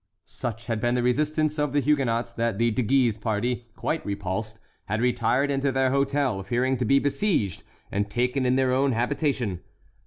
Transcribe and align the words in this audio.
Such 0.25 0.65
had 0.65 0.81
been 0.81 0.95
the 0.95 1.03
resistance 1.03 1.59
of 1.59 1.73
the 1.73 1.79
Huguenots 1.79 2.33
that 2.33 2.57
the 2.57 2.71
De 2.71 2.81
Guise 2.81 3.19
party, 3.19 3.67
quite 3.75 4.03
repulsed, 4.03 4.57
had 4.85 4.99
retired 4.99 5.51
into 5.51 5.71
their 5.71 5.91
hôtel, 5.91 6.43
fearing 6.43 6.75
to 6.77 6.85
be 6.85 6.97
besieged 6.97 7.63
and 7.91 8.09
taken 8.09 8.43
in 8.43 8.55
their 8.55 8.71
own 8.71 8.93
habitation. 8.93 9.59